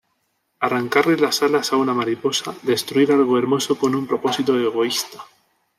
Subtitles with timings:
[0.61, 5.23] Arrancarle las alas a una mariposa, destruir algo hermoso con un propósito egoísta".